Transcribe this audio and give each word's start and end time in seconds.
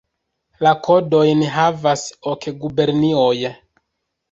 La 0.67 0.71
kodojn 0.87 1.43
havas 1.59 2.07
ok 2.33 2.51
gubernioj. 2.65 3.37